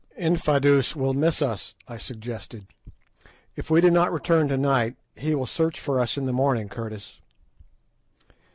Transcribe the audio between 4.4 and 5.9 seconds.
to night he will search